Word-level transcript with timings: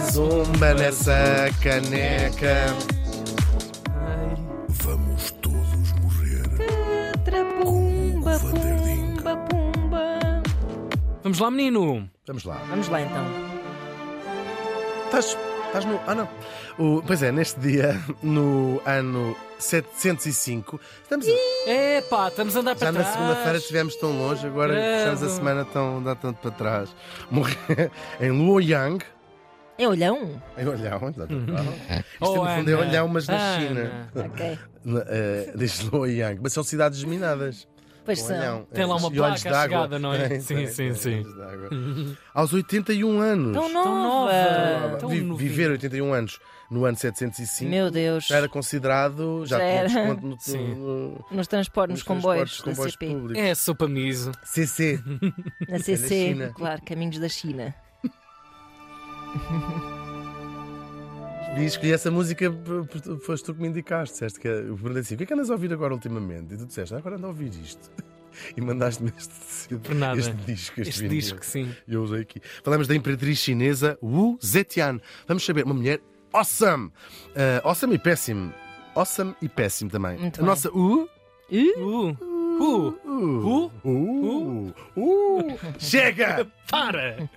zumba 0.00 0.74
nessa 0.74 1.48
caneca. 1.62 2.74
Vamos 4.68 5.30
todos 5.32 5.92
morrer. 6.02 6.46
O 7.64 8.20
Vanderding. 8.20 9.16
pumba, 9.16 9.36
pumba. 9.48 10.42
Vamos 11.22 11.38
lá, 11.38 11.50
menino. 11.50 12.08
Vamos 12.26 12.44
lá. 12.44 12.60
Vamos 12.68 12.88
lá 12.88 13.00
então. 13.02 13.24
Estás, 15.06 15.36
estás 15.66 15.84
no. 15.84 16.00
Ah, 16.06 16.14
não. 16.14 16.28
O- 16.78 17.02
pois 17.06 17.22
é, 17.22 17.30
neste 17.30 17.60
dia, 17.60 18.00
no 18.22 18.80
ano 18.86 19.36
705, 19.58 20.80
estamos 21.02 21.26
É 21.66 22.00
pá, 22.08 22.28
estamos 22.28 22.56
a 22.56 22.60
andar 22.60 22.72
já 22.72 22.78
para 22.78 22.92
na 22.92 23.00
trás. 23.00 23.12
segunda-feira 23.14 23.58
estivemos 23.58 23.96
tão 23.96 24.16
longe, 24.18 24.46
agora 24.46 24.72
Credo. 24.72 24.98
fechamos 24.98 25.22
a 25.22 25.28
semana 25.28 25.64
tão, 25.66 26.02
dá 26.02 26.14
tanto 26.14 26.38
para 26.40 26.50
trás. 26.52 26.88
Morreu 27.30 27.90
em 28.20 28.30
Luoyang. 28.30 29.04
É 29.82 29.88
olhão? 29.88 30.42
Em 30.58 30.66
Olhão, 30.68 31.08
exatamente. 31.08 31.52
Isto 31.52 32.04
Oh, 32.20 32.44
no 32.44 32.50
fundo 32.50 32.70
é. 32.70 32.76
Olhão, 32.76 33.08
mas 33.08 33.26
na 33.26 33.34
Ana. 33.36 33.60
China. 33.68 34.10
Ok. 34.14 34.58
Na- 34.84 35.04
eh, 35.06 35.52
Diz 35.56 35.80
Luoyang. 35.90 36.38
Mas 36.42 36.52
são 36.52 36.62
cidades 36.62 36.98
geminadas. 36.98 37.66
Pois 38.04 38.20
são. 38.20 38.36
olhão. 38.36 38.66
Tem 38.72 38.84
lá 38.84 38.94
Eh, 38.94 38.98
uma 38.98 39.08
e 39.08 39.12
placa 39.16 39.34
à 39.34 39.52
d'água. 39.52 39.62
chegada, 39.62 39.98
não 39.98 40.12
é? 40.14 40.28
Tem, 40.28 40.40
Sim, 40.40 40.54
tem, 40.56 40.66
sim, 40.68 40.74
tem 40.88 40.94
sim. 40.94 41.14
olhos 41.20 41.36
d'água. 41.36 41.68
Aos 42.34 42.52
81 42.52 43.20
anos. 43.20 43.52
Tão 43.54 43.72
Tão 43.72 44.02
nova. 44.02 44.96
Tão 44.98 45.08
Vi- 45.08 45.20
novinho. 45.22 45.36
viver 45.36 45.70
81 45.70 46.12
anos 46.12 46.38
no 46.70 46.84
ano 46.84 46.96
705 46.96 47.70
Meu 47.70 47.90
Deus. 47.90 48.26
já 48.26 48.36
era 48.36 48.48
considerado, 48.48 49.44
já, 49.46 49.58
Já 49.58 49.64
tinha 49.64 49.78
era. 49.80 49.88
desconto 49.88 50.26
no, 50.26 50.40
Sim. 50.40 50.74
no- 50.74 51.24
Nos 51.30 51.46
transportes, 51.46 51.94
nos 51.94 52.02
comboios, 52.02 52.50
transportes, 52.62 52.64
da 52.64 52.70
comboios 52.72 52.92
CP. 52.92 53.06
públicos. 53.06 53.42
É 53.42 53.54
sopa 53.54 53.88
miso. 53.88 54.32
CC. 54.44 55.00
Na 55.68 55.78
CC, 55.78 56.08
China. 56.08 56.52
claro, 56.54 56.80
caminhos 56.84 57.18
da 57.18 57.28
China. 57.28 57.74
E 61.58 61.64
escolhi 61.64 61.92
essa 61.92 62.10
música, 62.12 62.46
foste 63.22 63.44
tu 63.44 63.54
que 63.54 63.60
me 63.60 63.66
indicaste. 63.68 64.12
Disseste 64.14 64.38
que 64.38 64.46
eu 64.46 64.76
perguntei 64.76 65.00
assim: 65.00 65.14
o 65.14 65.18
que 65.18 65.24
é 65.24 65.26
que 65.26 65.34
andas 65.34 65.50
a 65.50 65.54
ouvir 65.54 65.72
agora 65.72 65.92
ultimamente? 65.92 66.54
E 66.54 66.56
tu 66.56 66.64
disseste: 66.66 66.94
"Ah, 66.94 66.98
agora 66.98 67.16
ando 67.16 67.26
a 67.26 67.30
ouvir 67.30 67.50
isto. 67.62 67.90
E 68.56 68.60
mandaste-me 68.60 69.12
este, 69.18 69.74
Por 69.82 69.92
nada. 69.96 70.18
este 70.20 70.32
disco. 70.46 70.80
Este, 70.80 70.90
Este 70.90 71.02
vinil. 71.02 71.18
disco, 71.18 71.44
sim. 71.44 71.74
Eu 71.88 72.04
usei 72.04 72.20
aqui. 72.20 72.40
Falamos 72.62 72.86
da 72.86 72.94
imperatriz 72.94 73.36
chinesa 73.40 73.98
Wu 74.00 74.38
Zetian. 74.42 75.00
Vamos 75.26 75.44
saber, 75.44 75.64
uma 75.64 75.74
mulher 75.74 76.00
awesome. 76.32 76.92
Ah, 77.34 77.60
awesome 77.68 77.92
e 77.96 77.98
péssimo. 77.98 78.54
Awesome 78.94 79.34
e 79.42 79.48
péssimo 79.48 79.90
também. 79.90 80.16
Muito 80.16 80.36
a 80.36 80.42
bem. 80.42 80.46
nossa 80.46 80.70
Wu. 80.70 81.08
Uh, 81.50 82.16
uh, 82.16 82.16
Uh, 82.60 83.70
uh, 83.84 84.74
uh, 84.96 85.56
Chega! 85.80 86.46
para! 86.70 87.28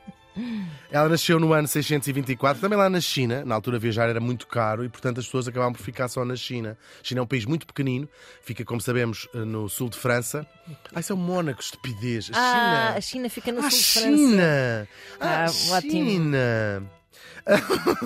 Ela 0.92 1.10
nasceu 1.10 1.40
no 1.40 1.54
ano 1.54 1.68
624, 1.68 2.62
também 2.62 2.78
lá 2.78 2.90
na 2.90 3.00
China. 3.02 3.44
Na 3.46 3.56
altura 3.56 3.78
viajar 3.78 4.10
era 4.10 4.20
muito 4.20 4.48
caro 4.48 4.84
e, 4.84 4.90
portanto, 4.90 5.20
as 5.20 5.26
pessoas 5.26 5.48
acabavam 5.48 5.74
por 5.74 5.82
ficar 5.82 6.08
só 6.08 6.26
na 6.26 6.36
China. 6.36 6.78
A 7.02 7.04
China 7.04 7.20
é 7.20 7.24
um 7.24 7.28
país 7.28 7.46
muito 7.46 7.66
pequenino, 7.68 8.08
fica, 8.42 8.64
como 8.66 8.82
sabemos, 8.82 9.28
no 9.34 9.70
sul 9.70 9.90
de 9.90 9.98
França. 9.98 10.46
Ah, 10.94 11.00
isso 11.00 11.12
é 11.14 11.16
um 11.16 11.20
Mónaco, 11.20 11.62
estupidez. 11.62 12.32
A 12.34 12.38
Ah, 12.38 12.52
China. 12.54 12.98
a 12.98 13.02
China 13.02 13.30
fica 13.30 13.52
no 13.52 13.60
Ah, 13.60 13.70
sul 13.70 13.80
de 13.80 13.86
França. 13.86 14.08
China! 14.18 14.88
Ah, 15.20 15.46
Ah, 15.46 15.76
ótimo. 15.76 15.92
China! 16.10 16.84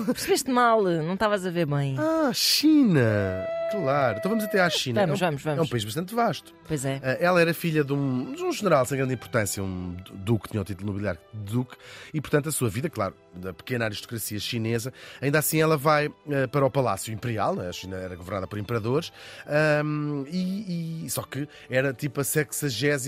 Percebeste 0.06 0.50
mal, 0.50 0.82
não 0.82 1.14
estavas 1.14 1.46
a 1.46 1.50
ver 1.50 1.66
bem. 1.66 1.96
Ah, 1.98 2.30
China! 2.34 3.46
Claro, 3.70 4.18
então 4.18 4.30
vamos 4.30 4.44
até 4.44 4.60
à 4.60 4.70
China. 4.70 5.02
Vamos, 5.06 5.20
é 5.22 5.26
um, 5.26 5.28
vamos, 5.30 5.42
vamos. 5.42 5.58
É 5.58 5.62
um 5.62 5.68
país 5.68 5.84
bastante 5.84 6.14
vasto. 6.14 6.54
Pois 6.66 6.84
é. 6.84 7.00
Ah, 7.02 7.16
Ela 7.20 7.40
era 7.40 7.54
filha 7.54 7.84
de 7.84 7.92
um, 7.92 8.32
de 8.34 8.42
um 8.42 8.52
general 8.52 8.84
sem 8.86 8.96
grande 8.98 9.14
importância, 9.14 9.62
um 9.62 9.96
duque, 10.14 10.48
tinha 10.48 10.60
o 10.60 10.64
título 10.64 10.88
nobiliário 10.88 11.20
de 11.32 11.52
duque, 11.52 11.76
e 12.12 12.20
portanto 12.20 12.48
a 12.48 12.52
sua 12.52 12.68
vida, 12.68 12.88
claro, 12.90 13.14
da 13.34 13.52
pequena 13.52 13.84
aristocracia 13.84 14.38
chinesa, 14.40 14.92
ainda 15.20 15.38
assim 15.38 15.60
ela 15.60 15.76
vai 15.76 16.06
ah, 16.08 16.48
para 16.48 16.64
o 16.64 16.70
Palácio 16.70 17.12
Imperial, 17.12 17.54
né? 17.54 17.68
a 17.68 17.72
China 17.72 17.96
era 17.96 18.16
governada 18.16 18.46
por 18.46 18.58
imperadores, 18.58 19.12
ahm, 19.46 20.24
e, 20.28 21.04
e- 21.06 21.10
só 21.10 21.22
que 21.22 21.48
era 21.70 21.92
tipo 21.92 22.20
a 22.20 22.24
63 22.24 23.06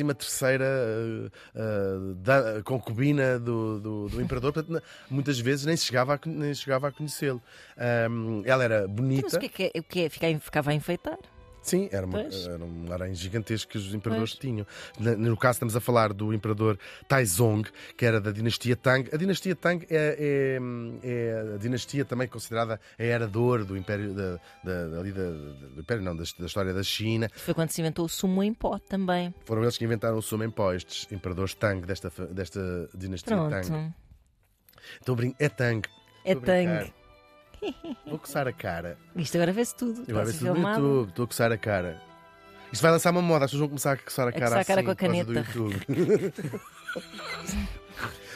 da 2.18 2.62
concubina 2.64 3.38
do, 3.38 3.80
do, 3.80 4.08
do 4.08 4.22
imperador, 4.22 4.52
portanto 4.52 4.82
muitas 5.10 5.38
vezes 5.38 5.66
nem 5.66 5.76
chegava 5.76 6.14
a, 6.14 6.18
nem 6.26 6.54
chegava 6.54 6.88
a 6.88 6.92
conhecê-lo. 6.92 7.42
Ahm, 7.76 8.42
ela 8.44 8.64
era 8.64 8.86
bonita. 8.88 9.22
Mas 9.24 9.34
o 9.34 9.38
que 9.40 9.46
é 9.46 9.48
que 9.48 9.62
é? 9.74 9.80
O 9.80 9.82
que 9.82 10.00
é? 10.04 10.08
Fica- 10.08 10.26
Ficava 10.50 10.72
a 10.72 10.74
enfeitar? 10.74 11.16
Sim, 11.62 11.88
era, 11.92 12.04
uma, 12.04 12.18
era 12.22 12.64
um 12.64 12.92
aranha 12.92 13.14
gigantesco 13.14 13.70
que 13.70 13.78
os 13.78 13.94
imperadores 13.94 14.32
Pois. 14.32 14.40
tinham. 14.40 14.66
No 14.98 15.36
caso, 15.36 15.56
estamos 15.56 15.76
a 15.76 15.80
falar 15.80 16.12
do 16.12 16.34
imperador 16.34 16.76
Taizong, 17.06 17.68
que 17.96 18.04
era 18.04 18.20
da 18.20 18.32
dinastia 18.32 18.74
Tang. 18.74 19.08
A 19.12 19.16
dinastia 19.16 19.54
Tang 19.54 19.86
é, 19.88 20.16
é- 20.18 20.58
é 21.08 21.54
a 21.54 21.58
dinastia 21.58 22.04
também 22.04 22.26
considerada 22.26 22.80
a 22.98 23.02
era 23.04 23.28
de 23.28 23.38
ouro 23.38 23.64
do 23.64 23.76
Império, 23.76 24.12
da, 24.12 24.40
da- 24.64 24.98
ali 24.98 25.12
da- 25.12 25.30
do 25.30 25.80
Império, 25.82 26.02
não, 26.02 26.16
da, 26.16 26.24
da 26.36 26.46
história 26.46 26.74
da 26.74 26.82
China. 26.82 27.30
Foi 27.32 27.54
quando 27.54 27.70
se 27.70 27.80
inventou 27.80 28.06
o 28.06 28.08
sumo 28.08 28.42
em 28.42 28.52
pó 28.52 28.76
também. 28.78 29.32
Foram 29.44 29.62
eles 29.62 29.76
que 29.78 29.84
inventaram 29.84 30.16
o 30.18 30.22
sumo 30.22 30.42
em 30.42 30.50
pó, 30.50 30.72
estes 30.72 31.06
imperadores 31.12 31.54
Tang, 31.54 31.86
desta, 31.86 32.10
desta 32.26 32.88
dinastia 32.92 33.36
Tang. 33.36 33.66
Pronto. 33.68 33.94
Então, 35.00 35.14
brin- 35.14 35.34
é 35.38 35.48
Tang. 35.48 35.86
É 36.24 36.34
tangue. 36.34 36.92
Vou 38.06 38.18
coçar 38.18 38.46
a 38.48 38.52
cara. 38.52 38.96
Isto 39.16 39.36
agora 39.36 39.52
vê-se 39.52 39.74
tudo. 39.74 40.04
Eu 40.06 40.14
vou 40.14 40.24
ver 40.24 40.30
Está-se 40.30 40.38
se 40.38 40.44
no 40.44 40.54
filmado. 40.54 40.80
YouTube. 40.80 41.08
Estou 41.10 41.24
a 41.24 41.28
coçar 41.28 41.52
a 41.52 41.58
cara. 41.58 42.02
Isto 42.72 42.82
vai 42.82 42.90
lançar 42.92 43.10
uma 43.10 43.22
moda, 43.22 43.44
as 43.44 43.50
pessoas 43.50 43.60
vão 43.60 43.68
começar 43.68 43.92
a 43.92 43.96
coçar 43.96 44.28
a 44.28 44.32
cara 44.32 44.44
coçar 44.44 44.60
a 44.60 44.64
cara 44.64 44.80
assim, 44.80 44.86
com 44.86 44.90
a 44.92 44.94
por 44.94 45.00
causa 45.00 45.24
do 45.24 45.34
caneta. 45.34 46.42
YouTube. 46.42 46.60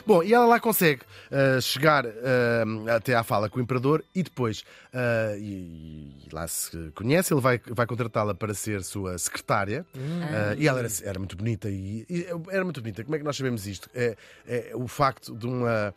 Bom, 0.07 0.23
e 0.23 0.35
ela 0.35 0.45
lá 0.45 0.61
consegue 0.61 1.03
ah, 1.31 1.61
chegar 1.61 2.05
ah, 2.07 2.97
até 2.97 3.15
à 3.15 3.23
fala 3.23 3.49
com 3.49 3.59
o 3.59 3.63
imperador 3.63 4.05
e 4.15 4.23
depois, 4.23 4.63
ah, 4.93 5.35
e, 5.39 6.13
e 6.27 6.29
lá 6.31 6.47
se 6.47 6.91
conhece, 6.95 7.33
ele 7.33 7.41
vai, 7.41 7.59
vai 7.67 7.87
contratá-la 7.87 8.35
para 8.35 8.53
ser 8.53 8.83
sua 8.83 9.17
secretária. 9.19 9.87
Ah, 9.95 10.55
e 10.59 10.69
ela 10.69 10.81
era, 10.81 10.89
era 11.03 11.19
muito 11.19 11.37
bonita 11.37 11.71
e, 11.71 12.05
e 12.09 12.27
era 12.51 12.65
muito 12.65 12.81
bonita. 12.83 13.03
Como 13.03 13.15
é 13.17 13.19
que 13.19 13.25
nós 13.25 13.37
sabemos 13.37 13.67
isto? 13.67 13.89
É, 13.95 14.17
é 14.47 14.73
o 14.75 14.87
facto 14.87 15.35
de, 15.35 15.47
uma, 15.47 15.95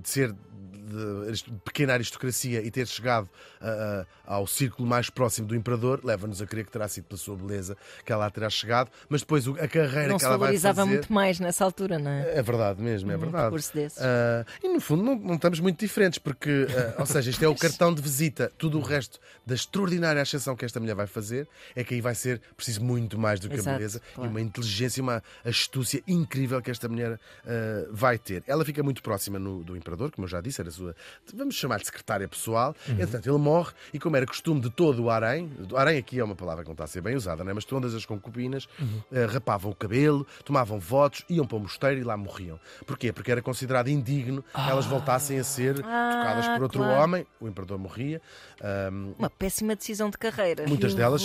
de 0.00 0.08
ser 0.08 0.32
de 0.32 1.52
pequena 1.64 1.94
aristocracia 1.94 2.60
e 2.62 2.70
ter 2.70 2.86
chegado 2.86 3.28
ao 4.26 4.46
círculo 4.46 4.88
mais 4.88 5.08
próximo 5.10 5.46
do 5.46 5.54
imperador 5.54 6.00
leva-nos 6.02 6.40
a 6.42 6.46
crer 6.46 6.64
que 6.64 6.70
terá 6.72 6.88
sido 6.88 7.04
pela 7.04 7.18
sua 7.18 7.36
beleza 7.36 7.76
que 8.04 8.12
ela 8.12 8.22
lá 8.22 8.30
terá 8.30 8.48
chegado, 8.48 8.90
mas 9.08 9.22
depois 9.22 9.46
a 9.48 9.68
carreira 9.68 10.08
Não 10.08 10.16
que 10.16 10.20
se 10.20 10.26
ela 10.26 10.38
vai 10.38 10.48
valorizava 10.48 10.82
fazer. 10.82 10.90
muito 10.90 11.12
mais 11.12 11.40
nessa 11.40 11.64
altura, 11.64 11.98
não 11.98 12.10
é? 12.10 12.38
É 12.38 12.42
verdade 12.42 12.80
mesmo, 12.80 13.10
é 13.10 13.16
verdade. 13.16 13.41
Percurso 13.42 13.74
desses. 13.74 13.98
Ah, 14.02 14.44
e 14.62 14.68
no 14.68 14.80
fundo 14.80 15.02
não, 15.02 15.14
não 15.16 15.34
estamos 15.34 15.60
muito 15.60 15.78
diferentes, 15.78 16.18
porque, 16.18 16.66
ah, 16.70 16.94
ou 17.00 17.06
seja, 17.06 17.30
isto 17.30 17.44
é 17.44 17.48
o 17.48 17.54
cartão 17.54 17.92
de 17.94 18.00
visita. 18.02 18.50
Tudo 18.58 18.78
o 18.78 18.82
resto 18.82 19.18
da 19.46 19.54
extraordinária 19.54 20.20
ascensão 20.22 20.54
que 20.56 20.64
esta 20.64 20.78
mulher 20.80 20.94
vai 20.94 21.06
fazer 21.06 21.48
é 21.74 21.82
que 21.84 21.94
aí 21.94 22.00
vai 22.00 22.14
ser 22.14 22.40
preciso 22.56 22.82
muito 22.82 23.18
mais 23.18 23.40
do 23.40 23.48
que 23.48 23.54
a 23.54 23.58
Exato, 23.58 23.76
beleza 23.76 24.00
claro. 24.14 24.28
e 24.28 24.30
uma 24.30 24.40
inteligência, 24.40 25.02
uma 25.02 25.22
astúcia 25.44 26.02
incrível 26.06 26.60
que 26.62 26.70
esta 26.70 26.88
mulher 26.88 27.18
ah, 27.46 27.86
vai 27.90 28.18
ter. 28.18 28.42
Ela 28.46 28.64
fica 28.64 28.82
muito 28.82 29.02
próxima 29.02 29.38
no- 29.38 29.62
do 29.64 29.76
imperador, 29.76 30.10
como 30.10 30.24
eu 30.24 30.28
já 30.28 30.40
disse, 30.40 30.60
era 30.60 30.68
a 30.68 30.72
sua, 30.72 30.94
vamos 31.34 31.54
chamar-lhe 31.54 31.84
secretária 31.84 32.28
pessoal. 32.28 32.74
Entretanto, 32.88 33.28
ele 33.28 33.38
morre 33.38 33.72
e, 33.92 33.98
como 33.98 34.16
era 34.16 34.26
costume 34.26 34.60
de 34.60 34.70
todo 34.70 35.02
o 35.04 35.10
harém, 35.10 35.50
o 35.70 35.76
harém 35.76 35.98
aqui 35.98 36.18
é 36.18 36.24
uma 36.24 36.34
palavra 36.36 36.62
que 36.62 36.68
não 36.68 36.74
está 36.74 36.84
a 36.84 36.86
ser 36.86 37.00
bem 37.00 37.16
usada, 37.16 37.42
né? 37.44 37.52
mas 37.52 37.64
todas 37.64 37.94
as 37.94 38.04
concubinas 38.06 38.68
ah, 38.80 39.26
rapavam 39.32 39.70
o 39.72 39.74
cabelo, 39.74 40.26
tomavam 40.44 40.78
votos, 40.78 41.24
iam 41.28 41.46
para 41.46 41.56
o 41.56 41.60
mosteiro 41.60 42.00
e 42.00 42.04
lá 42.04 42.16
morriam. 42.16 42.58
Porquê? 42.86 43.12
Porque 43.12 43.31
era 43.32 43.42
considerado 43.42 43.88
indigno 43.88 44.42
que 44.42 44.70
elas 44.70 44.86
voltassem 44.86 45.38
a 45.38 45.44
ser 45.44 45.76
tocadas 45.76 46.46
por 46.48 46.62
outro 46.62 46.80
claro. 46.82 47.02
homem, 47.02 47.26
o 47.40 47.48
imperador 47.48 47.78
morria. 47.78 48.20
Ahm, 48.62 49.14
Uma 49.18 49.30
péssima 49.30 49.74
decisão 49.74 50.10
de 50.10 50.18
carreira. 50.18 50.64
muitas 50.68 50.94
delas. 50.94 51.22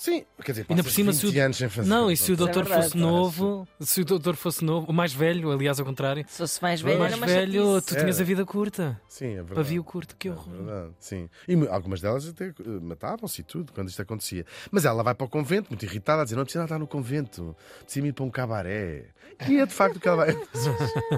Eh, 0.00 0.12
Sim, 0.12 0.24
quer 0.42 0.52
dizer, 0.52 0.66
Ainda 0.68 0.82
por 0.82 0.90
cima, 0.90 1.12
20 1.12 1.20
se 1.20 1.26
o, 1.38 1.42
anos 1.44 1.56
sem 1.58 1.68
fazer. 1.68 1.88
não, 1.88 2.10
e 2.10 2.16
se 2.16 2.30
o 2.30 2.34
é 2.34 2.36
doutor 2.36 2.64
verdade. 2.64 2.82
fosse 2.84 2.96
novo, 2.96 3.68
se 3.80 4.00
o 4.00 4.04
doutor 4.04 4.34
fosse 4.36 4.64
novo, 4.64 4.86
o 4.90 4.92
mais 4.94 5.12
velho, 5.12 5.50
aliás, 5.52 5.78
ao 5.78 5.84
contrário, 5.86 6.24
Se 6.28 6.38
fosse 6.38 6.62
mais 6.62 6.80
velho, 6.80 6.98
mais 6.98 7.14
velho, 7.18 7.80
tu 7.82 7.94
tinhas 7.94 8.16
Era. 8.16 8.22
a 8.22 8.26
vida 8.26 8.44
curta, 8.46 9.00
Sim, 9.08 9.26
é 9.26 9.34
verdade. 9.36 9.54
pavio 9.54 9.84
curto, 9.84 10.16
que 10.16 10.28
É 10.28 10.30
horror. 10.32 10.52
verdade, 10.54 10.92
sim. 10.98 11.28
E 11.46 11.54
algumas 11.68 12.00
delas 12.00 12.26
até 12.26 12.46
eh, 12.48 12.54
matavam-se 12.80 13.40
e 13.42 13.44
tudo 13.44 13.72
quando 13.72 13.88
isto 13.88 14.00
acontecia. 14.00 14.46
Mas 14.70 14.84
ela 14.84 15.02
vai 15.02 15.14
para 15.14 15.26
o 15.26 15.28
convento, 15.28 15.68
muito 15.70 15.84
irritada, 15.84 16.22
a 16.22 16.24
dizer: 16.24 16.36
não 16.36 16.44
precisa 16.44 16.64
estar 16.64 16.78
no 16.78 16.86
convento, 16.86 17.54
precisa 17.84 18.06
ir 18.06 18.12
para 18.12 18.24
um 18.24 18.30
cabaré. 18.30 19.06
E 19.48 19.58
é 19.58 19.66
de 19.66 19.72
facto 19.74 20.00
que 20.00 20.08
ela 20.08 20.16
vai. 20.24 20.34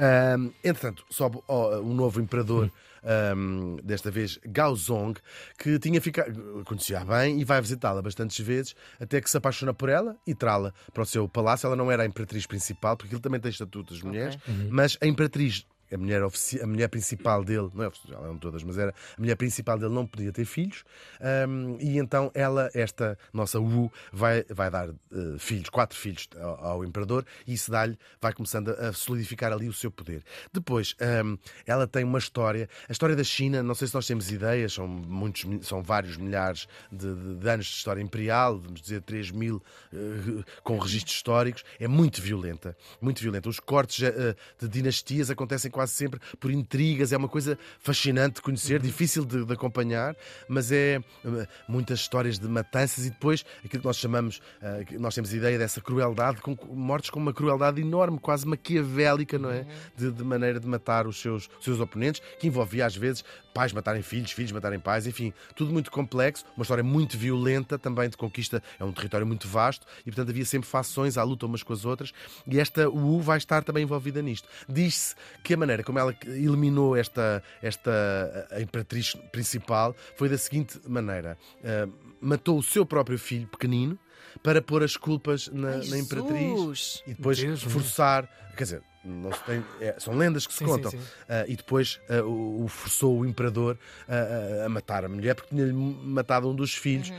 Ahm, 0.00 0.50
entretanto, 0.64 1.04
sobe 1.10 1.38
ó, 1.46 1.78
um 1.80 1.92
novo 1.94 2.20
imperador, 2.20 2.70
ahm, 3.04 3.76
desta 3.84 4.10
vez 4.10 4.38
Gaozong, 4.46 5.14
que 5.58 5.78
tinha 5.78 6.00
ficado, 6.00 6.62
conhecia 6.64 7.04
bem 7.04 7.40
e 7.40 7.44
vai 7.44 7.60
visitá-la 7.60 8.01
bastantes 8.02 8.44
vezes, 8.44 8.74
até 9.00 9.20
que 9.20 9.30
se 9.30 9.36
apaixona 9.36 9.72
por 9.72 9.88
ela 9.88 10.16
e 10.26 10.34
trá-la 10.34 10.72
para 10.92 11.02
o 11.02 11.06
seu 11.06 11.28
palácio. 11.28 11.66
Ela 11.66 11.76
não 11.76 11.90
era 11.90 12.02
a 12.02 12.06
imperatriz 12.06 12.46
principal, 12.46 12.96
porque 12.96 13.14
ele 13.14 13.22
também 13.22 13.40
tem 13.40 13.50
estatuto 13.50 13.94
das 13.94 14.02
mulheres, 14.02 14.38
mas 14.68 14.98
a 15.00 15.06
imperatriz 15.06 15.64
a 15.92 15.98
mulher, 15.98 16.22
a 16.22 16.66
mulher 16.66 16.88
principal 16.88 17.44
dele, 17.44 17.70
não 17.74 17.84
é 17.84 17.88
oficial, 17.88 18.24
eram 18.24 18.38
todas, 18.38 18.62
mas 18.62 18.78
era 18.78 18.94
a 19.16 19.20
mulher 19.20 19.36
principal 19.36 19.78
dele 19.78 19.92
não 19.94 20.06
podia 20.06 20.32
ter 20.32 20.44
filhos, 20.44 20.84
hum, 21.48 21.76
e 21.80 21.98
então 21.98 22.30
ela, 22.34 22.70
esta 22.74 23.18
nossa 23.32 23.58
Wu, 23.60 23.90
vai, 24.12 24.44
vai 24.50 24.70
dar 24.70 24.88
eh, 24.90 24.94
filhos, 25.38 25.68
quatro 25.68 25.98
filhos 25.98 26.28
ao, 26.40 26.64
ao 26.66 26.84
imperador, 26.84 27.24
e 27.46 27.54
isso 27.54 27.70
dá-lhe, 27.70 27.98
vai 28.20 28.32
começando 28.32 28.70
a, 28.70 28.92
solidificar 28.92 29.52
ali 29.52 29.68
o 29.68 29.72
seu 29.72 29.90
poder. 29.90 30.22
Depois, 30.52 30.94
hum, 31.24 31.36
ela 31.66 31.86
tem 31.86 32.04
uma 32.04 32.18
história, 32.18 32.68
a 32.88 32.92
história 32.92 33.16
da 33.16 33.24
China, 33.24 33.62
não 33.62 33.74
sei 33.74 33.88
se 33.88 33.94
nós 33.94 34.06
temos 34.06 34.30
ideias, 34.30 34.72
são, 34.74 34.86
muitos, 34.86 35.66
são 35.66 35.82
vários 35.82 36.16
milhares 36.16 36.68
de, 36.90 37.12
de- 37.14 37.34
de 37.36 37.48
anos 37.48 37.66
de 37.66 37.72
história 37.72 38.00
imperial, 38.00 38.58
vamos 38.58 38.80
dizer 38.80 39.02
3 39.02 39.30
mil, 39.30 39.62
eh, 39.92 40.44
com 40.62 40.78
registros 40.78 41.16
históricos, 41.16 41.64
é 41.80 41.88
muito 41.88 42.20
violenta, 42.22 42.76
muito 43.00 43.20
violenta. 43.20 43.48
Os 43.48 43.58
cortes 43.58 44.02
eh, 44.02 44.36
de 44.60 44.68
dinastias 44.68 45.30
acontecem 45.30 45.70
quase 45.70 45.81
sempre 45.86 46.20
por 46.38 46.50
intrigas, 46.50 47.12
é 47.12 47.16
uma 47.16 47.28
coisa 47.28 47.58
fascinante 47.80 48.36
de 48.36 48.42
conhecer, 48.42 48.80
difícil 48.80 49.24
de, 49.24 49.44
de 49.44 49.52
acompanhar, 49.52 50.16
mas 50.48 50.72
é 50.72 51.00
eh, 51.24 51.46
muitas 51.68 52.00
histórias 52.00 52.38
de 52.38 52.48
matanças 52.48 53.06
e 53.06 53.10
depois 53.10 53.44
aquilo 53.64 53.80
que 53.80 53.86
nós 53.86 53.96
chamamos, 53.96 54.40
eh, 54.60 54.84
nós 54.98 55.14
temos 55.14 55.32
a 55.32 55.36
ideia 55.36 55.58
dessa 55.58 55.80
crueldade, 55.80 56.40
com 56.40 56.56
mortes 56.74 57.10
com 57.10 57.18
uma 57.18 57.32
crueldade 57.32 57.80
enorme, 57.80 58.18
quase 58.18 58.46
maquiavélica, 58.46 59.38
não 59.38 59.50
é? 59.50 59.66
De, 59.96 60.10
de 60.10 60.24
maneira 60.24 60.60
de 60.60 60.66
matar 60.66 61.06
os 61.06 61.20
seus, 61.20 61.48
seus 61.60 61.80
oponentes, 61.80 62.22
que 62.38 62.46
envolvia 62.46 62.86
às 62.86 62.96
vezes 62.96 63.24
pais 63.52 63.72
matarem 63.72 64.02
filhos, 64.02 64.32
filhos 64.32 64.52
matarem 64.52 64.80
pais, 64.80 65.06
enfim, 65.06 65.32
tudo 65.54 65.72
muito 65.72 65.90
complexo, 65.90 66.44
uma 66.56 66.62
história 66.62 66.82
muito 66.82 67.16
violenta 67.16 67.78
também 67.78 68.08
de 68.08 68.16
conquista, 68.16 68.62
é 68.78 68.84
um 68.84 68.92
território 68.92 69.26
muito 69.26 69.46
vasto 69.46 69.86
e 70.00 70.04
portanto 70.04 70.30
havia 70.30 70.44
sempre 70.44 70.68
fações 70.68 71.18
à 71.18 71.22
luta 71.22 71.46
umas 71.46 71.62
com 71.62 71.72
as 71.72 71.84
outras 71.84 72.12
e 72.46 72.58
esta 72.58 72.88
Wu 72.88 73.20
vai 73.20 73.38
estar 73.38 73.62
também 73.62 73.82
envolvida 73.82 74.22
nisto. 74.22 74.48
Diz-se 74.68 75.14
que 75.42 75.54
a 75.54 75.56
maneira 75.56 75.71
como 75.82 75.98
ela 75.98 76.14
eliminou 76.26 76.96
esta, 76.96 77.42
esta 77.62 77.92
imperatriz 78.60 79.14
principal 79.30 79.94
foi 80.16 80.28
da 80.28 80.36
seguinte 80.36 80.78
maneira: 80.86 81.38
Ah, 81.64 81.88
matou 82.20 82.58
o 82.58 82.62
seu 82.62 82.84
próprio 82.84 83.18
filho 83.18 83.46
pequenino 83.46 83.98
para 84.42 84.60
pôr 84.62 84.82
as 84.82 84.96
culpas 84.96 85.48
na, 85.52 85.68
Ai, 85.76 85.86
na 85.88 85.98
imperatriz 85.98 86.58
Jesus. 86.60 87.02
e 87.06 87.14
depois 87.14 87.38
Deus, 87.38 87.62
meu. 87.62 87.70
forçar, 87.70 88.28
quer 88.56 88.64
dizer, 88.64 88.82
não 89.04 89.32
se 89.32 89.42
tem- 89.42 89.64
é, 89.80 89.96
são 89.98 90.14
lendas 90.16 90.46
que 90.46 90.52
se 90.52 90.60
Sim, 90.60 90.64
sim, 90.66 90.70
contam. 90.70 90.90
sim. 90.92 91.00
Ah, 91.28 91.44
e 91.48 91.56
depois 91.56 91.98
ah, 92.08 92.22
o, 92.22 92.64
o 92.64 92.68
forçou 92.68 93.18
o 93.18 93.26
imperador 93.26 93.76
a- 94.08 94.62
a, 94.62 94.66
a 94.66 94.68
matar 94.68 95.04
a 95.04 95.08
mulher 95.08 95.34
porque 95.34 95.52
tinha-lhe 95.52 95.72
matado 95.72 96.48
um 96.48 96.54
dos 96.54 96.72
filhos, 96.72 97.10
Uhum. 97.10 97.16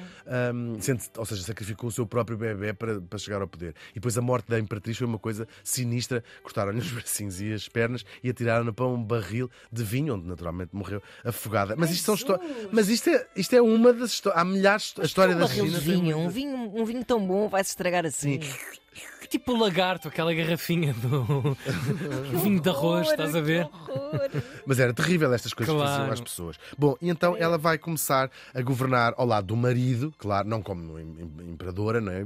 ah, 0.77 0.79
sendo- 0.81 1.01
ou 1.17 1.25
seja, 1.25 1.43
sacrificou 1.43 1.89
o 1.89 1.91
seu 1.91 2.05
próprio 2.07 2.37
bebê 2.37 2.71
para, 2.73 3.01
para 3.01 3.19
chegar 3.19 3.41
ao 3.41 3.49
poder. 3.49 3.75
E 3.91 3.95
depois 3.95 4.17
a 4.17 4.21
morte 4.21 4.47
da 4.49 4.57
imperatriz 4.57 4.97
foi 4.97 5.05
uma 5.05 5.19
coisa 5.19 5.45
sinistra: 5.61 6.23
cortaram-lhe 6.41 6.79
os 6.79 6.89
bracinhos 6.89 7.41
e 7.41 7.51
as 7.51 7.67
pernas 7.67 8.05
e 8.23 8.29
atiraram-na 8.29 8.71
para 8.71 8.85
um 8.85 9.03
barril 9.03 9.51
de 9.69 9.83
vinho, 9.83 10.15
onde 10.15 10.25
naturalmente 10.25 10.69
morreu 10.73 11.03
afogada. 11.25 11.75
Mas 11.75 11.91
isto, 11.91 12.15
são 12.15 12.39
Mas 12.71 12.87
isto, 12.87 13.09
é, 13.09 13.27
isto 13.35 13.53
é 13.57 13.61
uma 13.61 13.91
das 13.91 14.11
histórias. 14.11 14.41
Há 14.41 14.45
milhares. 14.45 14.93
A 14.99 15.03
história 15.03 15.35
um 15.35 15.39
da 15.39 15.45
de 15.47 15.53
tem 15.55 15.69
vinho, 15.81 16.17
um 16.17 16.29
vinho, 16.29 16.57
um 16.81 16.85
vinho 16.85 16.92
tão 17.01 17.25
bom 17.25 17.47
vai 17.47 17.63
se 17.63 17.69
estragar 17.71 18.05
assim. 18.05 18.39
Tipo 19.29 19.53
o 19.53 19.57
lagarto, 19.57 20.07
aquela 20.09 20.31
garrafinha 20.31 20.93
do 20.93 21.57
vinho 22.43 22.59
de 22.61 22.69
arroz, 22.69 23.09
estás 23.09 23.35
a 23.35 23.41
ver? 23.41 23.67
Mas 24.65 24.77
era 24.79 24.93
terrível 24.93 25.33
estas 25.33 25.53
coisas 25.53 25.73
que 25.73 25.79
Claro. 25.79 25.95
faziam 25.97 26.13
às 26.13 26.21
pessoas. 26.21 26.59
Bom, 26.77 26.95
e 27.01 27.09
então 27.09 27.35
ela 27.35 27.57
vai 27.57 27.79
começar 27.79 28.29
a 28.53 28.61
governar 28.61 29.15
ao 29.17 29.25
lado 29.25 29.47
do 29.47 29.55
marido, 29.55 30.13
claro, 30.19 30.47
não 30.47 30.61
como 30.61 30.99
im- 30.99 31.15
im- 31.41 31.49
imperadora, 31.53 31.99
não 31.99 32.11
é? 32.11 32.23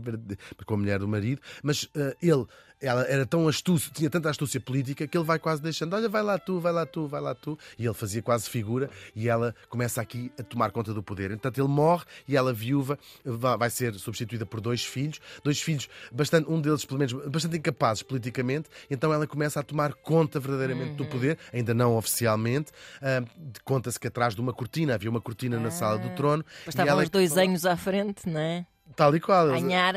Como 0.66 0.82
mulher 0.84 1.00
do 1.00 1.08
marido, 1.08 1.42
mas 1.64 1.88
eh, 1.96 2.16
ele. 2.22 2.46
Ela 2.80 3.04
era 3.08 3.26
tão 3.26 3.48
astúcia, 3.48 3.92
tinha 3.94 4.10
tanta 4.10 4.30
astúcia 4.30 4.60
política 4.62 5.08
que 5.08 5.18
ele 5.18 5.26
vai 5.26 5.40
quase 5.40 5.62
deixando, 5.62 5.96
olha, 5.96 6.08
vai 6.08 6.22
lá 6.22 6.38
tu, 6.38 6.60
vai 6.60 6.72
lá 6.72 6.86
tu, 6.86 7.08
vai 7.08 7.20
lá 7.20 7.34
tu. 7.34 7.58
E 7.78 7.86
ele 7.86 7.94
fazia 7.96 8.22
quase 8.22 8.48
figura 8.50 8.88
e 9.16 9.28
ela 9.28 9.56
começa 9.68 10.00
aqui 10.00 10.32
a 10.40 10.44
tomar 10.44 10.70
conta 10.72 10.94
do 10.94 11.02
poder. 11.02 11.32
Entanto, 11.32 11.60
ele 11.60 11.68
morre 11.68 12.06
e 12.28 12.38
ela, 12.38 12.54
viúva, 12.54 13.00
va- 13.26 13.58
vai 13.58 13.70
ser 13.72 13.96
substituída 13.96 14.46
por 14.46 14.62
dois 14.62 14.86
filhos, 14.86 15.20
dois 15.44 15.60
filhos, 15.60 15.90
bastante, 16.12 16.50
um 16.52 16.62
deles, 16.62 16.86
pelo 16.86 17.00
menos, 17.00 17.14
bastante 17.28 17.58
incapazes 17.58 18.04
politicamente. 18.04 18.70
Então 18.92 19.12
ela 19.12 19.26
começa 19.26 19.60
a 19.60 19.64
tomar 19.64 19.94
conta 19.96 20.40
verdadeiramente 20.40 20.94
do 20.94 21.06
poder, 21.06 21.38
ainda 21.52 21.74
não 21.74 21.96
oficialmente. 21.98 22.72
Ah, 23.02 23.24
Conta-se 23.64 24.00
que 24.00 24.08
atrás 24.08 24.36
de 24.36 24.42
uma 24.42 24.54
cortina, 24.54 24.94
havia 24.94 25.10
uma 25.10 25.20
cortina 25.22 25.60
na 25.60 25.72
sala 25.72 25.98
do 25.98 26.10
trono. 26.16 26.46
Mas 26.66 26.76
estavam 26.76 26.94
os 27.04 27.10
dois 27.10 27.32
anos 27.50 27.66
à 27.66 27.76
frente, 27.76 28.30
não 28.30 28.40
é? 28.40 28.66
Tal 28.96 29.16
e 29.16 29.20
qual. 29.20 29.50
Anhar. 29.50 29.96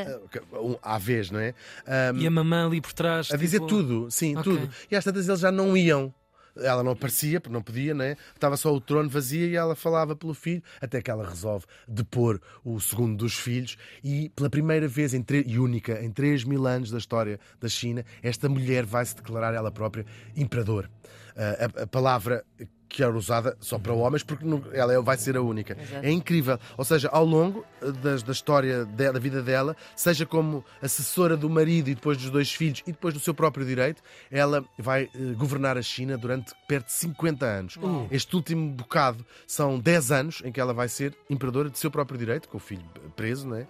Um, 0.53 0.77
à 0.83 0.99
vez, 0.99 1.31
não 1.31 1.41
é? 1.41 1.55
Ah, 1.87 2.13
E 2.15 2.27
a 2.27 2.31
mamã 2.31 2.67
ali 2.67 2.81
por 2.81 2.93
trás. 2.93 3.31
a 3.31 3.37
dizer 3.37 3.59
tipo, 3.59 3.69
tudo, 3.69 4.11
sim, 4.11 4.37
Ok. 4.37 4.43
tudo. 4.53 4.71
E 4.91 4.97
às 4.97 5.05
tantas 5.05 5.29
eles 5.29 5.41
já 5.41 5.51
não 5.51 5.77
iam. 5.77 6.13
Ela 6.57 6.83
não 6.83 6.93
aparecia, 6.93 7.41
porque 7.41 7.53
não 7.55 7.63
podia, 7.63 7.95
né? 7.95 8.17
Estava 8.35 8.57
só 8.57 8.75
o 8.75 8.81
trono 8.81 9.09
vazio 9.09 9.47
e 9.49 9.55
ela 9.57 9.77
falava 9.77 10.17
pelo 10.17 10.35
filho, 10.35 10.61
até 10.81 11.01
que 11.01 11.09
ela 11.11 11.27
resolve 11.27 11.65
depor 11.87 12.41
o 12.65 12.79
segundo 12.81 13.17
dos 13.17 13.35
filhos. 13.35 13.79
E 14.03 14.31
pela 14.31 14.51
primeira 14.51 14.89
vez 14.89 15.15
em 15.15 15.25
e 15.47 15.59
única 15.61 16.03
em 16.05 16.11
3 16.11 16.43
mil 16.45 16.67
anos 16.67 16.91
da 16.91 16.99
história 16.99 17.39
da 17.61 17.69
China, 17.69 18.05
esta 18.21 18.49
mulher 18.49 18.85
vai 18.85 19.07
se 19.07 19.15
declarar 19.15 19.55
ela 19.55 19.71
própria 19.71 20.05
imperador. 20.37 20.91
Ah, 21.37 21.71
a, 21.79 21.83
a 21.85 21.87
palavra 21.87 22.45
que 22.91 23.03
era 23.03 23.17
usada 23.17 23.57
só 23.61 23.79
para 23.79 23.93
homens, 23.95 24.23
porque 24.23 24.45
ela 24.75 24.93
é- 24.93 25.01
vai 25.01 25.17
ser 25.17 25.37
a 25.37 25.41
única. 25.43 25.77
Exato. 25.81 26.05
É 26.05 26.11
incrível. 26.11 26.59
Ou 26.77 26.85
seja, 26.85 27.09
ao 27.11 27.25
longo 27.25 27.65
eh, 27.81 27.93
das- 27.93 28.23
da 28.23 28.33
história 28.33 28.85
de- 28.85 29.13
da 29.13 29.19
vida 29.19 29.43
dela, 29.43 29.77
seja 29.97 30.27
como 30.27 30.65
assessora 30.83 31.37
do 31.37 31.49
marido 31.49 31.89
e 31.89 31.95
depois 31.95 32.19
dos 32.19 32.29
dois 32.31 32.53
filhos 32.53 32.83
e 32.87 32.93
depois 32.93 33.15
do 33.15 33.21
seu 33.21 33.33
próprio 33.33 33.65
direito, 33.65 34.03
ela 34.31 34.65
vai 34.77 35.05
eh, 35.15 35.33
governar 35.37 35.79
a 35.79 35.83
China 35.83 36.19
durante 36.19 36.53
perto 36.69 36.87
de 36.87 36.93
50 36.93 37.47
anos. 37.47 37.79
Este 38.11 38.35
último 38.37 38.71
bocado 38.73 39.25
são 39.47 39.79
10 39.79 40.11
anos 40.11 40.43
em 40.45 40.51
que 40.51 40.61
ela 40.61 40.75
vai 40.75 40.89
ser 40.89 41.15
imperadora 41.31 41.71
de 41.71 41.79
seu 41.79 41.91
próprio 41.91 42.19
direito, 42.19 42.49
com 42.49 42.57
o 42.57 42.61
filho 42.61 42.83
preso, 43.15 43.47
não 43.49 43.57
é? 43.57 43.67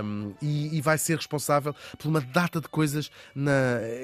Ahm, 0.00 0.32
e, 0.42 0.76
e 0.76 0.80
vai 0.80 0.98
ser 0.98 1.16
responsável 1.16 1.74
por 1.98 2.08
uma 2.08 2.20
data 2.20 2.60
de 2.60 2.68
coisas. 2.68 3.10
Na... 3.34 3.52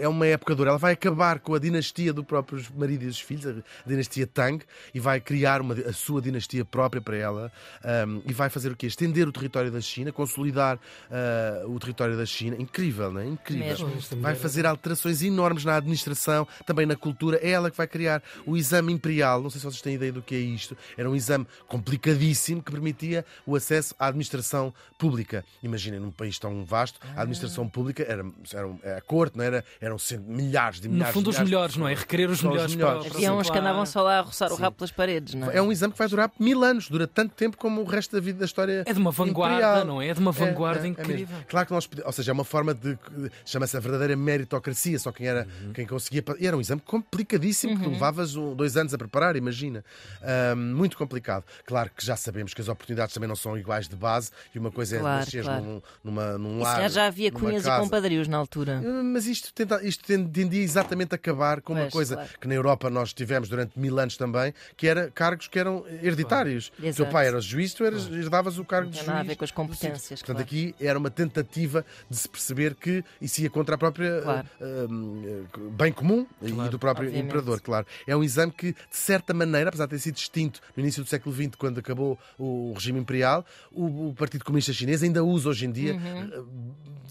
É 0.00 0.06
uma 0.08 0.26
época 0.26 0.54
dura. 0.54 0.70
Ela 0.70 0.78
vai 0.78 0.92
acabar 0.92 1.40
com 1.40 1.54
a 1.54 1.58
dinastia 1.58 2.12
do 2.12 2.22
próprio 2.22 2.62
marido 2.76 3.02
e 3.02 3.06
dos 3.06 3.20
filhos, 3.20 3.46
a 3.46 3.88
dinastia 3.88 4.26
Tang, 4.28 4.64
e 4.94 5.00
vai 5.00 5.20
criar 5.20 5.60
uma, 5.60 5.74
a 5.74 5.92
sua 5.92 6.20
dinastia 6.22 6.64
própria 6.64 7.00
para 7.02 7.16
ela. 7.16 7.52
ahm, 7.82 8.20
e 8.26 8.32
vai 8.32 8.48
fazer 8.48 8.70
o 8.70 8.76
quê? 8.76 8.86
Estender 8.86 9.26
o 9.26 9.32
território 9.32 9.70
da 9.70 9.80
China, 9.80 10.12
consolidar 10.12 10.78
ah, 11.10 11.64
o 11.66 11.78
território 11.78 12.16
da 12.16 12.26
China. 12.26 12.56
Incrível, 12.58 13.12
não 13.12 13.20
é? 13.20 13.26
Incrível. 13.26 13.88
Mesmo. 13.88 14.20
Vai 14.20 14.34
fazer 14.34 14.66
alterações 14.66 15.22
enormes 15.22 15.64
na 15.64 15.76
administração, 15.76 16.46
também 16.66 16.86
na 16.86 16.96
cultura. 16.96 17.38
É 17.42 17.50
ela 17.50 17.70
que 17.70 17.76
vai 17.76 17.86
criar 17.86 18.22
o 18.46 18.56
exame 18.56 18.92
imperial. 18.92 19.42
Não 19.42 19.50
sei 19.50 19.60
se 19.60 19.66
vocês 19.66 19.82
têm 19.82 19.94
ideia 19.94 20.12
do 20.12 20.22
que 20.22 20.34
é 20.34 20.38
isto. 20.38 20.76
Era 20.96 21.08
um 21.08 21.16
exame 21.16 21.46
complicadíssimo 21.66 22.62
que 22.62 22.70
permitia 22.70 23.24
o 23.46 23.56
acesso 23.56 23.94
à 23.98 24.06
administração 24.06 24.72
pública. 24.98 25.44
Imaginem, 25.62 26.00
num 26.00 26.10
país 26.10 26.38
tão 26.38 26.64
vasto, 26.64 27.00
a 27.16 27.20
administração 27.22 27.68
pública 27.68 28.02
era, 28.02 28.24
era 28.52 28.98
a 28.98 29.00
corte, 29.00 29.36
não 29.36 29.44
era? 29.44 29.64
Eram 29.80 29.96
milhares 30.26 30.80
de 30.80 30.88
No 30.88 30.94
milhares 30.94 31.14
fundo, 31.14 31.24
de 31.24 31.30
os 31.30 31.38
milhares 31.38 31.48
de 31.48 31.50
melhores, 31.50 31.76
não 31.76 31.88
é? 31.88 31.94
Requerer 31.94 32.30
os 32.30 32.38
Só 32.38 32.48
os 32.48 32.52
melhores, 32.52 32.74
melhores. 32.74 33.06
Havia 33.14 33.32
uns 33.32 33.50
que 33.50 33.58
andavam 33.58 33.86
só 33.86 34.02
lá 34.02 34.17
a 34.18 34.22
roçar 34.22 34.52
o 34.52 34.56
rabo 34.56 34.76
pelas 34.76 34.90
paredes, 34.90 35.34
não 35.34 35.50
é? 35.50 35.56
É 35.58 35.62
um 35.62 35.70
exame 35.72 35.92
que 35.92 35.98
vai 35.98 36.08
durar 36.08 36.30
mil 36.38 36.62
anos, 36.64 36.88
dura 36.88 37.06
tanto 37.06 37.34
tempo 37.34 37.56
como 37.56 37.80
o 37.80 37.84
resto 37.84 38.14
da 38.14 38.20
vida 38.20 38.38
da 38.40 38.44
história. 38.44 38.82
É 38.86 38.92
de 38.92 38.98
uma 38.98 39.10
vanguarda, 39.10 39.56
imperial. 39.56 39.84
não 39.86 40.02
é? 40.02 40.08
É 40.08 40.14
de 40.14 40.20
uma 40.20 40.32
vanguarda 40.32 40.80
É, 40.80 40.84
é, 40.84 40.86
é 40.86 40.88
incrível. 40.90 41.36
claro 41.48 41.66
que 41.66 41.72
nós, 41.72 41.88
ou 42.04 42.12
seja, 42.12 42.30
é 42.30 42.34
uma 42.34 42.44
forma 42.44 42.74
de 42.74 42.98
chama-se 43.44 43.76
a 43.76 43.80
verdadeira 43.80 44.16
meritocracia, 44.16 44.98
só 44.98 45.12
quem 45.12 45.26
era 45.26 45.46
Uhum. 45.62 45.72
quem 45.72 45.86
conseguia. 45.86 46.22
E 46.38 46.46
era 46.46 46.56
um 46.56 46.60
exame 46.60 46.80
complicadíssimo 46.84 47.78
que 47.78 47.88
levavas 47.88 48.36
um- 48.36 48.54
dois 48.54 48.76
anos 48.76 48.92
a 48.94 48.98
preparar, 48.98 49.36
imagina. 49.36 49.84
Ahm, 50.22 50.74
muito 50.74 50.96
complicado. 50.96 51.44
Claro 51.66 51.90
que 51.96 52.04
já 52.04 52.16
sabemos 52.16 52.54
que 52.54 52.60
as 52.60 52.68
oportunidades 52.68 53.14
também 53.14 53.28
não 53.28 53.36
são 53.36 53.56
iguais 53.56 53.88
de 53.88 53.96
base 53.96 54.30
e 54.54 54.58
uma 54.58 54.70
coisa 54.70 54.98
Claro, 54.98 55.16
é 55.16 55.20
nasceres 55.20 55.46
claro. 55.46 55.64
num, 55.64 55.82
numa, 56.04 56.38
num 56.38 56.58
E 56.58 56.62
lar. 56.62 56.74
calhar 56.76 56.90
já 56.90 57.06
havia 57.06 57.30
cunhas 57.32 57.62
e 57.62 57.66
casa. 57.66 57.82
compadrios 57.82 58.28
na 58.28 58.36
altura. 58.36 58.80
Mas 59.04 59.26
isto, 59.26 59.52
tenta, 59.52 59.82
isto 59.84 60.04
ten- 60.04 60.26
tendia 60.26 60.62
exatamente 60.62 61.12
a 61.12 61.16
acabar 61.16 61.60
com 61.60 61.72
uma 61.72 61.82
Pois, 61.82 61.92
coisa 61.92 62.14
claro. 62.16 62.30
que 62.40 62.48
na 62.48 62.54
Europa 62.54 62.90
nós 62.90 63.12
tivemos 63.12 63.48
durante 63.48 63.78
mil 63.78 63.98
anos 63.98 64.07
também, 64.16 64.52
que 64.76 64.86
era 64.88 65.10
cargos 65.10 65.48
que 65.48 65.58
eram 65.58 65.84
hereditários. 66.02 66.68
O 66.78 66.80
teu 66.80 66.88
Exato. 66.88 67.10
pai 67.12 67.26
era 67.28 67.40
juiz, 67.40 67.74
tu 67.74 67.84
eras, 67.84 68.06
herdavas 68.10 68.58
o 68.58 68.64
cargo 68.64 68.90
de 68.90 68.96
juiz. 68.96 69.06
nada 69.06 69.20
a 69.20 69.22
ver 69.24 69.36
com 69.36 69.44
as 69.44 69.50
competências. 69.50 70.20
Portanto, 70.20 70.36
claro. 70.36 70.42
aqui 70.42 70.74
era 70.80 70.98
uma 70.98 71.10
tentativa 71.10 71.84
de 72.08 72.16
se 72.16 72.28
perceber 72.28 72.74
que 72.74 73.04
isso 73.20 73.40
ia 73.40 73.50
contra 73.50 73.74
a 73.74 73.78
própria 73.78 74.20
Claro. 74.22 74.48
eh, 74.60 74.86
eh, 75.26 75.60
bem 75.72 75.92
comum 75.92 76.26
e 76.42 76.50
Claro. 76.52 76.70
do 76.70 76.78
próprio 76.78 77.06
Obviamente. 77.08 77.28
imperador, 77.30 77.60
claro. 77.60 77.86
É 78.06 78.16
um 78.16 78.22
exame 78.24 78.52
que, 78.52 78.72
de 78.72 78.76
certa 78.96 79.32
maneira, 79.34 79.68
apesar 79.68 79.84
de 79.86 79.90
ter 79.90 79.98
sido 79.98 80.16
extinto 80.16 80.60
no 80.76 80.82
início 80.82 81.02
do 81.02 81.08
século 81.08 81.34
XX, 81.34 81.50
quando 81.56 81.78
acabou 81.80 82.18
o 82.38 82.72
regime 82.74 82.98
imperial, 83.00 83.44
o, 83.70 84.08
o 84.08 84.14
Partido 84.14 84.44
Comunista 84.44 84.72
Chinês 84.72 85.02
ainda 85.02 85.22
usa 85.24 85.48
hoje 85.48 85.66
em 85.66 85.70
dia 85.72 85.94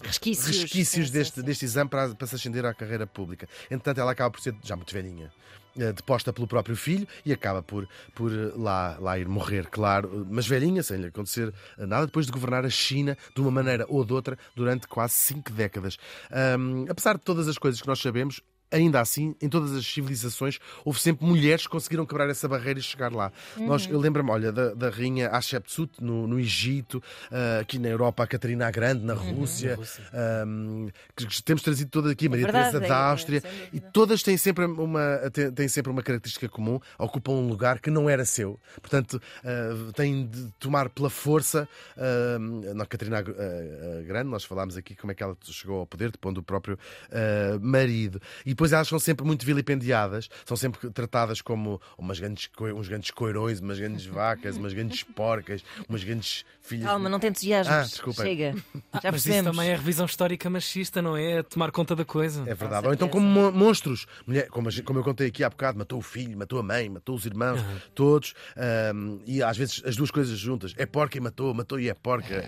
Resquícios. 0.08 0.62
resquícios 0.62 1.10
deste, 1.10 1.36
sim, 1.36 1.42
deste 1.46 1.64
exame 1.64 1.88
para, 1.90 2.14
para 2.14 2.26
se 2.26 2.34
ascender 2.34 2.64
à 2.66 2.74
carreira 2.74 3.06
pública. 3.06 3.48
Entretanto, 3.70 4.00
ela 4.00 4.12
acaba 4.12 4.30
por 4.30 4.40
ser 4.40 4.54
já 4.62 4.74
muito 4.76 4.92
velhinha. 4.92 5.30
eh, 5.78 5.92
Deposta 5.92 6.32
pelo 6.32 6.46
próprio 6.48 6.74
filho 6.76 7.06
e 7.24 7.32
acaba 7.32 7.62
por, 7.62 7.88
por 8.14 8.32
eh, 8.32 8.52
lá, 8.56 8.96
lá 8.98 9.18
ir 9.18 9.28
morrer, 9.28 9.66
claro, 9.68 10.26
mas 10.28 10.46
velhinha, 10.46 10.82
sem 10.82 10.96
lhe 10.98 11.06
acontecer 11.08 11.52
nada, 11.76 12.06
depois 12.06 12.26
de 12.26 12.32
governar 12.32 12.64
a 12.64 12.70
China 12.70 13.16
de 13.34 13.40
uma 13.40 13.50
maneira 13.50 13.84
ou 13.88 14.04
de 14.04 14.12
outra 14.12 14.36
durante 14.56 14.88
quase 14.88 15.14
cinco 15.14 15.52
décadas. 15.52 15.96
Ahm, 16.30 16.86
apesar 16.88 17.16
de 17.16 17.22
todas 17.22 17.46
as 17.46 17.58
coisas 17.58 17.80
que 17.80 17.86
nós 17.86 18.00
sabemos, 18.00 18.40
ainda 18.70 19.00
assim, 19.00 19.34
em 19.40 19.48
todas 19.48 19.72
as 19.72 19.86
civilizações, 19.86 20.58
houve 20.84 21.00
sempre 21.00 21.24
mulheres 21.26 21.64
que 21.64 21.70
conseguiram 21.70 22.04
quebrar 22.06 22.28
essa 22.28 22.46
barreira 22.48 22.78
e 22.78 22.82
chegar 22.82 23.12
lá. 23.12 23.32
Nós, 23.56 23.86
eu 23.88 23.98
lembro-me, 23.98 24.30
olha, 24.30 24.52
da, 24.52 24.74
da 24.74 24.90
rainha 24.90 25.28
Hatshepsut 25.28 26.02
no, 26.02 26.26
no 26.26 26.38
Egito, 26.38 27.02
ah, 27.30 27.60
aqui 27.60 27.78
na 27.78 27.88
Europa, 27.88 28.22
a 28.22 28.26
Catarina 28.26 28.66
a 28.66 28.70
Grande, 28.70 29.04
na 29.04 29.14
Rússia, 29.14 29.76
Rússia. 29.76 30.04
ahm, 30.12 30.88
que 31.16 31.26
que 31.26 31.42
temos 31.42 31.62
trazido 31.62 31.90
todas 31.90 32.12
aqui, 32.12 32.28
Maria 32.28 32.44
verdade, 32.44 32.70
Teresa 32.72 32.84
é, 32.84 32.88
da 32.88 32.94
é, 32.94 33.10
Áustria, 33.10 33.40
sem 33.40 33.50
e 33.72 33.80
todas 33.80 34.22
têm 34.22 34.36
sempre 34.36 34.64
uma, 34.64 35.30
têm, 35.32 35.50
têm 35.52 35.68
sempre 35.68 35.90
uma 35.90 36.02
característica 36.02 36.48
comum, 36.48 36.78
ocupam 36.98 37.32
um 37.32 37.48
lugar 37.48 37.78
que 37.80 37.90
não 37.90 38.08
era 38.08 38.24
seu. 38.24 38.58
Portanto, 38.80 39.20
ah, 39.44 39.92
têm 39.94 40.26
de 40.26 40.50
tomar 40.58 40.88
pela 40.88 41.10
força. 41.10 41.68
ah, 41.96 42.38
na 42.74 42.84
Catarina 42.86 43.18
a- 43.18 43.20
a- 43.20 43.98
a 44.00 44.02
Grande, 44.02 44.28
nós 44.30 44.44
falámos 44.44 44.76
aqui 44.76 44.94
como 44.94 45.10
é 45.12 45.14
que 45.14 45.22
ela 45.22 45.36
chegou 45.44 45.80
ao 45.80 45.86
poder, 45.86 46.10
depondo 46.10 46.40
do 46.40 46.42
próprio 46.44 46.78
ah, 47.10 47.58
marido. 47.60 48.20
E 48.44 48.54
depois 48.58 48.72
elas 48.72 48.88
são 48.88 48.98
sempre 48.98 49.24
muito 49.24 49.46
vilipendiadas, 49.46 50.28
são 50.44 50.56
sempre 50.56 50.90
tratadas 50.90 51.40
como 51.40 51.80
umas 51.96 52.18
grandes, 52.18 52.50
uns 52.74 52.88
grandes 52.88 53.12
coirões, 53.12 53.60
umas 53.60 53.78
grandes 53.78 54.04
vacas, 54.10 54.56
umas 54.56 54.72
grandes 54.72 55.04
porcas, 55.04 55.62
umas 55.88 56.02
grandes 56.02 56.44
filhas. 56.60 56.86
Calma, 56.86 57.08
não 57.08 57.20
te 57.20 57.28
entusiasmes. 57.28 57.72
Ah, 57.72 57.82
desculpa. 57.82 58.22
Chega. 58.24 58.52
Já 58.54 58.60
Mas 58.72 58.94
isso 58.94 59.10
percebemos. 59.10 59.56
também 59.56 59.70
é 59.70 59.76
revisão 59.76 60.06
histórica 60.06 60.50
machista, 60.50 61.00
não 61.00 61.16
é? 61.16 61.40
Tomar 61.44 61.70
conta 61.70 61.94
da 61.94 62.04
coisa. 62.04 62.42
É 62.48 62.54
verdade. 62.54 62.84
Ou 62.88 62.92
então 62.92 63.08
como 63.08 63.24
mon- 63.24 63.52
monstros. 63.52 64.06
Mulher, 64.26 64.48
como, 64.48 64.68
como 64.82 64.98
eu 64.98 65.04
contei 65.04 65.28
aqui 65.28 65.44
há 65.44 65.48
bocado, 65.50 65.78
matou 65.78 66.00
o 66.00 66.02
filho, 66.02 66.36
matou 66.36 66.58
a 66.58 66.62
mãe, 66.64 66.88
matou 66.88 67.14
os 67.14 67.24
irmãos, 67.26 67.60
todos. 67.94 68.34
ahm, 68.56 69.18
e 69.24 69.40
às 69.40 69.56
vezes 69.56 69.80
as 69.86 69.94
duas 69.94 70.10
coisas 70.10 70.36
juntas. 70.36 70.74
É 70.76 70.84
porca 70.84 71.16
e 71.16 71.20
matou, 71.20 71.54
matou 71.54 71.78
e 71.78 71.88
é 71.88 71.94
porca. 71.94 72.44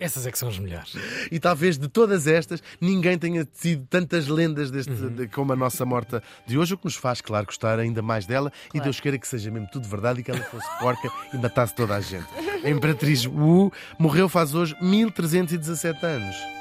Essas 0.00 0.26
é 0.26 0.30
que 0.30 0.38
são 0.38 0.48
as 0.48 0.58
melhores. 0.58 0.94
E 1.30 1.40
talvez 1.40 1.76
de 1.78 1.88
todas 1.88 2.26
estas, 2.26 2.62
ninguém 2.80 3.18
tenha 3.18 3.44
tido 3.44 3.84
tantas 3.90 4.28
lendas 4.28 4.70
deste, 4.70 4.92
de- 4.92 5.26
como 5.28 5.52
a 5.52 5.56
nossa 5.56 5.84
morta 5.84 6.22
de 6.46 6.56
hoje, 6.56 6.74
o 6.74 6.78
que 6.78 6.84
nos 6.84 6.94
faz, 6.96 7.20
claro, 7.20 7.46
gostar 7.46 7.78
ainda 7.78 8.00
mais 8.00 8.24
dela. 8.26 8.52
E 8.72 8.80
Deus 8.80 9.00
queira 9.00 9.18
que 9.18 9.26
seja 9.26 9.50
mesmo 9.50 9.68
tudo 9.72 9.88
verdade 9.88 10.20
e 10.20 10.22
que 10.22 10.30
ela 10.30 10.40
fosse 10.44 10.66
porca 10.78 11.08
e 11.32 11.36
matasse 11.38 11.74
toda 11.74 11.96
a 11.96 12.00
gente. 12.00 12.26
A 12.64 12.70
Imperatriz 12.70 13.26
Wu 13.26 13.72
morreu 13.98 14.28
faz 14.28 14.54
hoje 14.54 14.74
1317 14.80 16.04
anos. 16.06 16.57